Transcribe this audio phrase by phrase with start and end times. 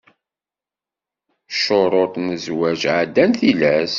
[1.53, 3.89] Ccuruṭ n zzwaǧ εeddan tilas.